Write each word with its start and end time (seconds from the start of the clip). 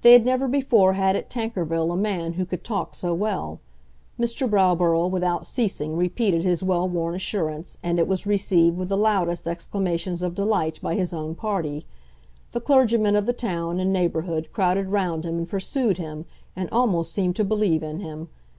They 0.00 0.14
had 0.14 0.24
never 0.24 0.48
before 0.48 0.94
had 0.94 1.14
at 1.14 1.28
Tankerville 1.28 1.92
a 1.92 1.96
man 1.98 2.32
who 2.32 2.46
could 2.46 2.64
talk 2.64 2.94
so 2.94 3.12
well. 3.12 3.60
Mr. 4.18 4.48
Browborough 4.48 5.10
without 5.10 5.44
ceasing 5.44 5.94
repeated 5.94 6.42
his 6.42 6.62
well 6.62 6.88
worn 6.88 7.14
assurance, 7.14 7.76
and 7.82 7.98
it 7.98 8.08
was 8.08 8.26
received 8.26 8.78
with 8.78 8.88
the 8.88 8.96
loudest 8.96 9.46
exclamations 9.46 10.22
of 10.22 10.34
delight 10.34 10.80
by 10.80 10.94
his 10.94 11.12
own 11.12 11.34
party. 11.34 11.84
The 12.52 12.62
clergymen 12.62 13.14
of 13.14 13.26
the 13.26 13.34
town 13.34 13.78
and 13.78 13.92
neighbourhood 13.92 14.48
crowded 14.54 14.88
round 14.88 15.26
him 15.26 15.36
and 15.36 15.46
pursued 15.46 15.98
him, 15.98 16.24
and 16.56 16.70
almost 16.72 17.12
seemed 17.12 17.36
to 17.36 17.44
believe 17.44 17.82
in 17.82 18.00
him. 18.00 18.30